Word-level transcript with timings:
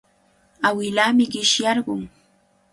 Awilaami 0.67 1.25
qishyarqun. 1.33 2.01